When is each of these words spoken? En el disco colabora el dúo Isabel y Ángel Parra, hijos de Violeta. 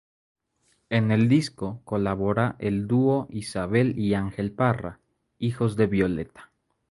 En 0.89 1.11
el 1.11 1.29
disco 1.29 1.79
colabora 1.85 2.55
el 2.57 2.87
dúo 2.87 3.27
Isabel 3.29 3.93
y 3.99 4.15
Ángel 4.15 4.51
Parra, 4.51 4.99
hijos 5.37 5.75
de 5.75 5.85
Violeta. 5.85 6.49